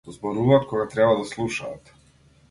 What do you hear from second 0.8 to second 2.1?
треба да слушаат.